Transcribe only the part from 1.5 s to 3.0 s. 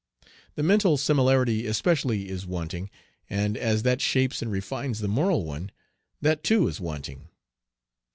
especially is wanting,